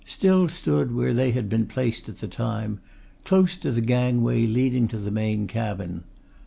[0.03, 2.79] still stood where they had been placed at the time;
[3.23, 6.03] close to the gangway leading to the main cabin.